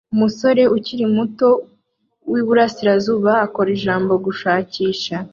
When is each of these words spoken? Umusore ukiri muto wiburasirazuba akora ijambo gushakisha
Umusore 0.13 0.63
ukiri 0.75 1.05
muto 1.15 1.47
wiburasirazuba 2.31 3.31
akora 3.45 3.69
ijambo 3.77 4.13
gushakisha 4.25 5.15